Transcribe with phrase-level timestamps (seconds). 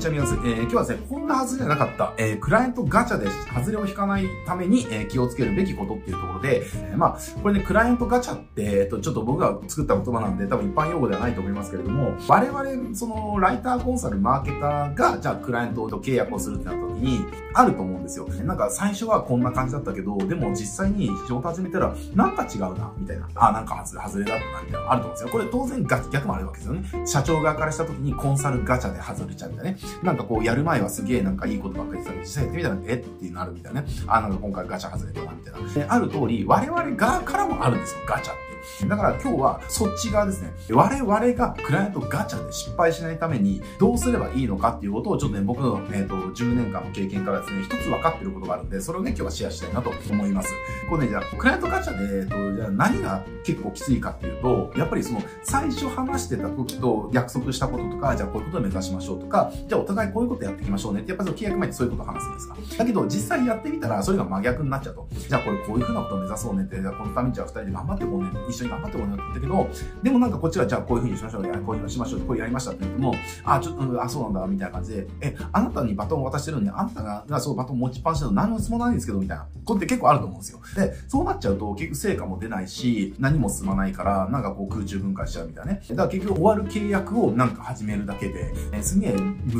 [0.00, 0.38] ちは、皆さん。
[0.38, 18.26] えー、今日はですね、こんなはずじゃなかった、えー、クライアントガチャで外れを引かないために、えー、気をつけるべきことっていうところで、えー、まあ、これね、クライアントガチャって、えっ、と、ちょっと僕が作った言葉なんで、多分一般用語ではないと思いますけれども、我々、その、ライターコンサル、マーケターが、じゃあ、クライアントと契約をするってなった時に、あると思うんですよ。
[18.28, 23.28] なんか、最初はこんな感じだったけど、でも実際に仕事始めたら、なんか違うな、みたいな。
[23.34, 25.28] あ、なんか外れ、外れだったな、みたいな、あると思うんですよ。
[25.28, 27.06] これ当然ガ逆もあるわけですよね。
[27.06, 29.78] 社長側からした時にコンサルガチャで外れちゃうみたいなね。
[30.02, 32.94] なんかこう、やる前はすげえなんかいいことばっかり言ってたけど、実際やってみたら、え？
[32.94, 33.88] ってなるみたいなね。
[34.06, 35.72] あ、なんか今回ガチャ外れたな、みたいな。
[35.72, 38.49] で、ある通り、我々側からもあるんですよ、ガチャって。
[38.88, 40.52] だから今日はそっち側ですね。
[40.70, 50.52] 我々がクライアントガチャで失敗しないためにどうすればいいのかっていうことをちょっとね、僕の、え、ー、と、10年間の経験からですね、一つ分かってることがあるんで、それをね、今日はシェアしたいなと思います。
[50.88, 62.56] これね、じゃあ、クライアントガチャで、えっ、ー、と、じゃあ何が結構きついかっていうと、やっぱりその、最初話してた時と約束したこととか、じゃあこういうことを目指しましょうとか、じゃあお互いこういうことやっていきましょうねって、やっぱり契約前にそういうこと話すんですか。
[62.78, 65.06] だけど、実際やってみたら、それが真逆になっちゃうと。
[65.12, 69.68] じゃあこれこういうふうなことを目指そうねって、じゃあこのためにじゃあ二人で頑張ってこうね、一緒に頑張ってこうねってたけど、
[70.02, 79.46] でもなんかこっちはじゃあこういうふうにしましょう、こういうふうにしましょう、こうやりましたって言っても、あ、ちょっと、あ、そうなんだ、みたいな感じで、え、あなたにバトンを渡してるんで、あなたが、がそうバトン持ちっぱなしだと何の質問ないんですけど、みたいな。
[79.64, 80.60] これって結構あると思うんですよ。
[80.76, 85.82] で、そうなっちゃうと結局成果も出ないし、何も進まないから、なんかこう空中分解しちゃうみたいなね。
[85.90, 89.16] だから結局終わる契約をなんか始めるだけで、えー、すげえ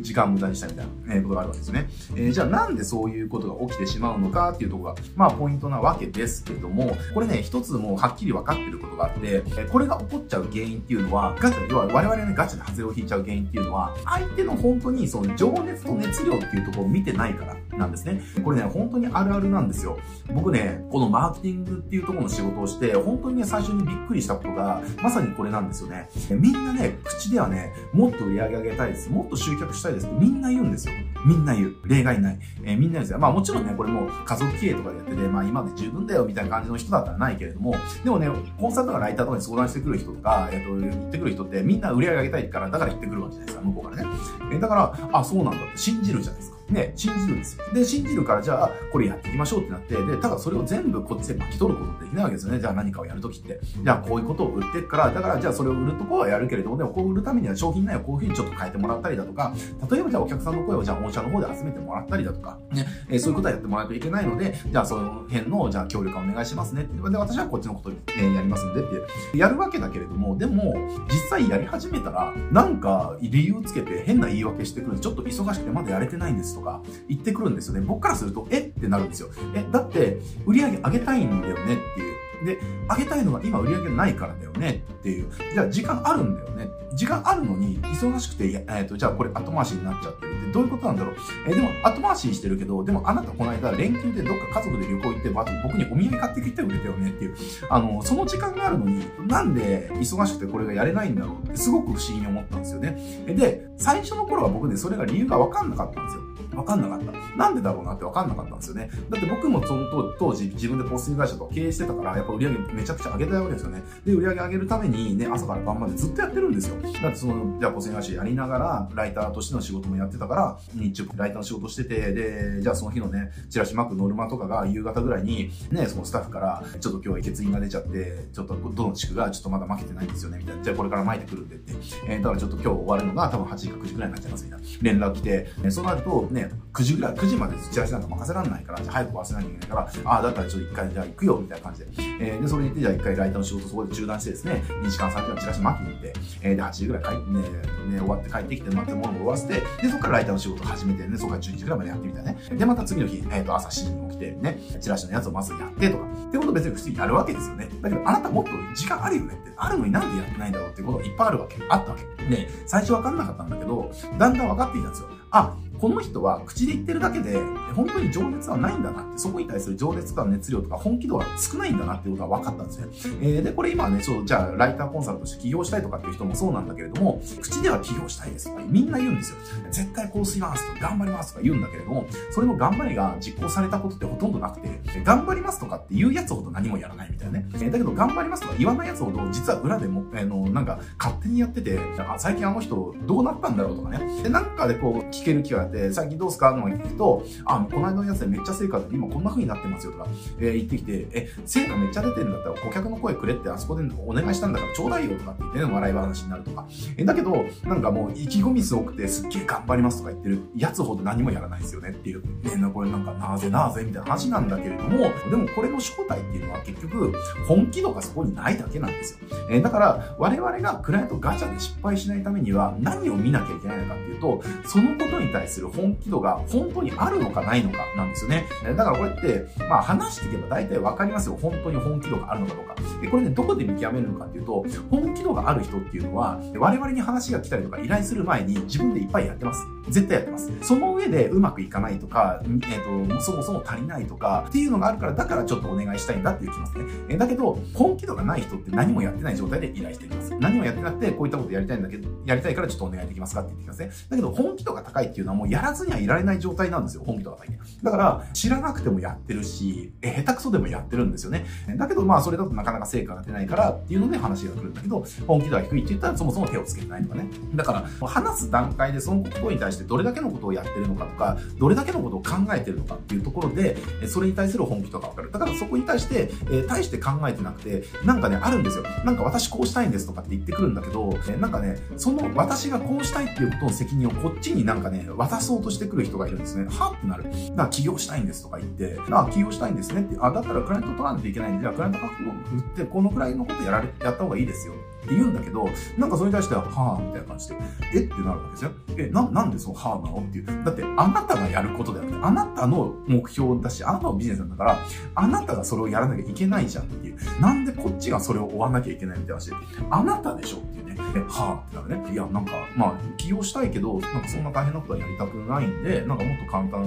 [0.00, 1.88] 時間無駄にしたみたいな、えー、ことがあるわけですね。
[2.16, 18.20] えー、じゃあなんでそういうことが起きてしまうのかっていうところが、まあポイントなわけですけども、これね、一つもうはっきり分かってることがあって、これが起こっちゃう原因っていうのは、ガチャ、要は我々ね、ガチャで外れを引いちゃう原因っていうのは、相手の本当にその情熱と熱量っていうところを見てないからなんですね。
[18.42, 19.98] これね、本当にあるあるなんですよ。
[20.32, 26.08] 僕ね、このマーケティングっていうところの仕事をして、本当にね、最初にびっくりしたことが、まさにこれなんですよね。
[26.30, 29.10] みんなね、口ではね、もっと売り上げ上げたいです。
[29.10, 30.94] もっと集客したいですってみんな言うんですよ。
[31.24, 31.76] みんな言う。
[31.86, 32.38] 例外ない。
[32.62, 33.18] えー、みんな言うんですよ。
[33.18, 44.08] まあもちろんね、これも家族経営とかでやってて、まあ今で十分だよみたいな感じの人だったらないけれども、でもね、コンサルとかライターとかに相談してくる人とか、えっ、ー、と、言ってくる人ってみんな売り上げ上げたいから、だから言ってくるわけじゃないですか、向こうからね。
[44.52, 46.58] えー、だから、あ、そうなんだって信じるじゃないですか。
[46.68, 47.64] ね、信じるんですよ。
[47.74, 52.60] で、信じるから、じゃあ、これやっていきましょうってなって、で、ただそれを全部こっちで巻き取ることできないわけですよね。
[52.60, 53.60] じゃあ何かをやるときって。
[53.62, 59.52] じゃあ、こういうことを売っていくから、だから、じゃあそれを売るとこはやるけれども、でもこう売るためには商品内をこういうふうにちょっと変えてもらったりだとか、
[59.90, 67.10] 例えばじゃあお客さんの声をじゃあ御社の方で集めてもらったりだとか、ね、えー、そういうことはやってもらわないといけないので、じゃあその辺の、じゃあ協力お願いしますねって。
[67.10, 68.84] で、私はこっちのことに、ね、やりますんでっ
[69.32, 70.74] て、やるわけだけれども、でも、
[71.08, 77.80] 実際やり始めたら、なんか理由つけて変な言い訳してくるちょっと忙しくてまだやれてないんですとか、言ってくるんですよね。
[77.80, 79.28] 僕からすると、えってなるんですよ。
[79.54, 82.24] え、だって、売り上げ上げたいんだよねっていう。
[82.44, 85.30] で、上げたいのが今売り上げないからだよねっていう。
[85.52, 86.68] じゃあ時間あるんだよね。
[86.94, 91.16] 時間あるのに忙しくて、えっ、ー、と、じゃあこれ後回しになっちゃってるってどういうことなんだろう。
[91.48, 97.36] えー、でも後回しにしてるけど、でもあなたこの間連休でどっか家族で旅行行って僕にお土産買ってきてくれたよねっていう。
[97.70, 102.96] あの、その時間があるのに、なんで忙しくてこれがやれないんだろうってすごく不思議に思ったんですよね。
[103.26, 106.22] で、最初の頃は僕ね、それが理由がわかんなかったんですよ。
[106.54, 107.36] わかんなかった。
[107.36, 108.90] なんでだろうなってわかんなかったんですよね。
[109.10, 109.86] だって僕もその
[110.18, 113.82] 当時自分でポスティング会社とか経営してたから、やっぱ売り上げめちゃくちゃ上げたいわけですよね。
[114.04, 116.76] で、売り上げ上げるためにね、朝から晩までずっとやってるんですよ。
[116.80, 130.62] だってその、じゃあポスティング会社やりながら、ライターとしての仕事もやってたから、日中ライターの仕事してて、で、じゃあその日のね、チラシ巻くノルマとかが夕方ぐらいに、ね、そのスタッフから、ちょっと今日は欠員が出ちゃって、ちょっとどの地区がちょっとまだ負けてないんですよね、みたいな。
[130.62, 131.72] じゃあこれから巻いてくるんでって。
[132.08, 134.66] えー、だからちょっと今日終わるのが多分8時か9時ぐらいになっちゃいますみたいな。
[134.82, 141.86] 連絡来て、えー、そうなるとね、9時ぐらい、9時までチラシなんか任せられないから、じゃあ早く忘れなきゃいけないから、ああ、だったらちょっと一回じゃあ行くよ、みたいな感じで。
[142.20, 146.12] えー、で、それに行って、じゃあ一回ライターの仕事そこで中断してですね、2時間3時間チラシ巻きに行って、
[146.42, 147.64] えー、で、8時ぐらい帰って、ね、
[147.94, 152.38] ね、終わって帰ってきて、また物を終わせて、で、そこからライターの仕事始めて、ね、そこから11時ぐらいまでやってみたいね。
[152.50, 157.68] で、また次の日、えっ、ー、と、朝7時に起きて、ね、チラシのやつをまずやってとか、ってこと別に普通にやるわけですよね。
[157.80, 161.56] だけど、あなたもっと時間あるよねって、あるのになんでやってないんだろうってことがいっぱいあるわけ。
[161.68, 162.24] あったわけ。
[162.24, 165.08] で、最初わかんなかったんだけど、だんだん分かっていたんですよ。
[165.34, 167.38] あ、この人は口で言ってるだけで、
[167.74, 173.18] 本当に情熱はないんだなって、そこに対する情熱とか熱量とか本気度は少ないんだなっていうことが分かったんですね。
[173.20, 179.38] えー、で、これ今ね、そう、じゃあ、ライターコンサルとして起業したいとかっていう人もそうなんだけれども、口では起業したいですとか、みんな言うんですよ。
[179.72, 187.48] 絶対こうしますとか、頑張りますとか言うんだけれども、それの頑張りが実行されたことってほとんどなくて、頑張りますとかって言うやつほど何もやらないみたいなね。
[187.54, 194.22] えー、だけど、頑張りますとか言わないやつほど、実は裏でも、えー、の、なんか、勝手にやってて、あ最近あの人どうなったんだろうとかね。
[194.22, 196.52] で、なんかでこう、聞ける機会があって、最近どうすか？
[196.52, 200.06] の聞くと、あの、この間のやつでめっちゃ成果って今こんな風になってますよとか、
[200.38, 206.66] えー、言ってきて、え、成果めっちゃ出てるんだったら顧客の声くれってあそこでお願いしたんだからちょうだいよとかって言ってね、笑い話になるとか。
[206.98, 212.22] え、だけど、なんかもう意気込みすごくてすっげえ頑張りますとか言ってるやつほど何もやらないですよねっていう。
[212.42, 214.98] ね、これなんかなぜなぜみたいな話なんだけれども、
[215.30, 217.14] でもこれの正体っていうのは結局
[217.48, 219.18] 本気度がそこにないだけなんですよ。
[219.50, 228.46] えー、だから我々がクライアントガチャで失敗しないためには何を見なきゃいけないのかっていうと、そのことに対する本気度が本当にあるのかないのかなんですよね。
[228.76, 231.38] だからこれって、まあ話していけば大体わかりますよ。
[231.40, 232.74] 本当に本気度があるのかどうか。
[233.00, 239.66] で、これね、どこで見極めるのかっていうと、本気度がある人っていうのは、我々に話が来たりとか依頼する前に自分でいっぱいやってます。
[239.88, 240.50] 絶対やってます。
[240.62, 246.84] その上でうまくいかないとか、えっ、ー、と、そもそも足りないとかっていうのがあるから、だからちょっとお願いしたいんだっていう気ますね。
[247.08, 250.34] えだけど、本気度がない人って何もやってない状態で依頼していきます。
[250.38, 253.90] 何もやってなくて、こういったことやりたいんだけど、やりたいからちょっとお願いできますかって言ってきますね。
[254.10, 257.02] だけど、本気度が高いっていうのはもうやらずにはいられない状態なんですよ。
[257.04, 257.58] 本気度が高いね。
[257.82, 261.46] だから、知らなくてもやってるし、え下手くそでもやってるんですよね。
[261.76, 267.26] だけど、まあ、それだとなかなか成果が出ないからっていうので話が来るんだけど、本気度が低いって言ったらそもそも手をつけてないとかね。
[267.54, 273.76] だから、話す段階でそのことに対してどれだけのことをやってるのかとか、どれだけのことを考えてるのかっていうところで、
[274.06, 275.30] それに対する本気とかわかる。
[275.30, 278.84] だからそこに対して、えー、対して考えてなくて、なんかね、あるんですよ。
[279.04, 286.66] なんか私こうしたいんですとかって言ってくるんだけど、えー、なんかね、その私がこうしたいっていうことの責任をこっちになんかね、渡そうとしてくる人がいるんですね。
[286.68, 287.24] はってなる。
[287.24, 294.74] だから起業したいんですとか言って、あ、起業したいんですねって、あ、だったらクライアント取らないといけないんで、じゃあクライアント確保を振って、このくらいのことやられ、やった方がいいですよ。
[295.04, 295.68] って言うんだけど、
[295.98, 297.56] なんかそれに対しては、はぁ、みたいな感じで、
[297.94, 298.70] えってなるわけですよ。
[298.96, 300.24] え、な、なんでそう、はぁなの？
[300.26, 300.64] っていう。
[300.64, 304.78] だって、あなたがやることであって、あなたの目標だし、あなたのビジネスなんだから、
[305.14, 307.40] あなたがそれをやらなきゃいけないじゃんっていう。
[307.40, 309.56] なんでこっちがそれを追わなきゃいけないみたいな話で、
[309.90, 310.96] あなたでしょっていうね。
[311.16, 312.12] え、はぁってなるね。
[312.12, 316.82] いや、なんか、まあ、起業したいけど、なんかそんな大変なことはやりたくないんで、なんかもっと簡単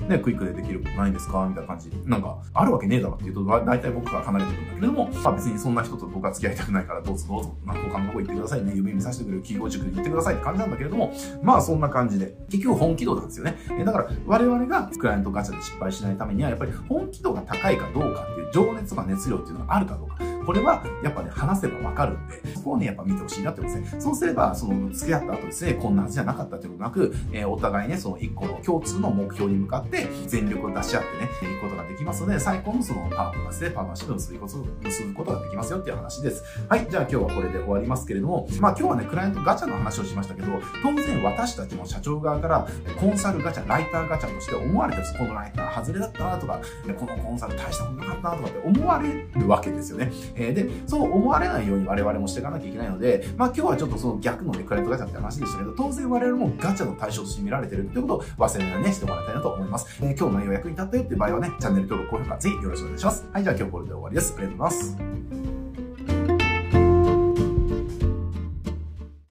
[0.00, 1.46] に、ね、クイックでできることないですか？
[1.46, 1.90] みたいな感じ。
[2.04, 11.12] なんか、あるわけねえだろっていうと、大体僕から離れてるんだけども、まあ別にそんな人と僕は付き合いたくないから、どうぞどうぞ、なんか他のとこ行ってくださいね、夢見させてくれる企業塾に行ってくださいって感じなんだけれども、
[11.42, 13.56] まあそんな感じで、結局本気度なんですよね。
[13.84, 20.33] だから我々がクライアントガチャで失敗しないためには、やっぱり本気度が高いかどうかっていう情熱とか熱量っていうのがあるかどうか。
[20.44, 24.00] これはやっぱね、話せばわかるんで、そこをね、やっぱ見てほしいなって思いますね。
[24.00, 31.08] そうすれば、その付き合った後ですね、こんなはずじゃなかったってことなく、えー、お互いね、その一個の共通の目標に向かって全力を出し合って
[31.46, 36.42] ね、いくことができますので、最高のそのパートナーですね、パートナーシップを結ぶこと結ぶことができますよっていう話です。
[36.68, 40.48] はい、じゃあ今日はこれで終わりますけれども、まあ今日はね、クライアントガチャの話をしましたけど、
[40.82, 42.66] 当然私たちも社長側から
[43.00, 45.18] コンサルガチャ、ライターガチャとして思われてるんです。
[45.18, 46.60] このライター外れだったなとか、
[46.98, 50.12] このコンサル大したことなかったなとかって思われるわけですよね。
[50.36, 59.86] えー、で、そう思われないように我々もしていかなきゃいけないので、まあ今日はちょっとその逆のね、クライトガチャって話でしたけど、当然我々もガチャの対象として見られてるってことを忘れないようにしてもらいたいなと思います。
[60.02, 63.28] えー、今日の内容役に立ったよっていう場合はね、チャンネル登録、高評価、ぜひよろしくお願いします。
[63.32, 64.34] はい、じゃあ今日これで終わりです。
[64.36, 65.43] ありがとうございます。